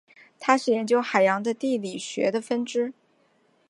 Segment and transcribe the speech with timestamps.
[0.39, 2.91] 它是研究海洋的地理学的分支。